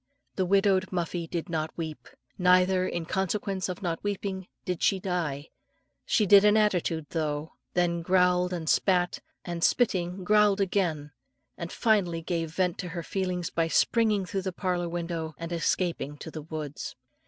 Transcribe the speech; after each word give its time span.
The 0.35 0.47
widowed 0.47 0.91
Muffie 0.91 1.27
did 1.29 1.47
not 1.47 1.77
weep, 1.77 2.07
neither, 2.35 2.87
in 2.87 3.05
consequence 3.05 3.69
of 3.69 3.83
not 3.83 4.03
weeping, 4.03 4.47
did 4.65 4.81
she 4.81 4.99
die; 4.99 5.51
she 6.07 6.25
did 6.25 6.43
an 6.43 6.57
attitude 6.57 7.05
though, 7.11 7.53
then 7.75 8.01
growled 8.01 8.51
and 8.51 8.67
spat, 8.67 9.19
and 9.45 9.63
spitting 9.63 10.23
growled 10.23 10.59
again, 10.59 11.11
and 11.55 11.71
finally 11.71 12.23
gave 12.23 12.49
vent 12.51 12.79
to 12.79 12.89
her 12.89 13.03
feelings 13.03 13.51
by 13.51 13.67
springing 13.67 14.25
through 14.25 14.41
the 14.41 14.51
parlour 14.51 14.89
window 14.89 15.35
and 15.37 15.51
escaping 15.51 16.17
to 16.17 16.31
the 16.31 16.41
woods. 16.41 16.95